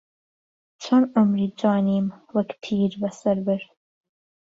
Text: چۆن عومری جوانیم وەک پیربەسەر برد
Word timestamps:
چۆن 0.85 1.03
عومری 1.13 1.45
جوانیم 1.59 2.05
وەک 2.35 2.49
پیربەسەر 2.63 3.37
برد 3.45 3.69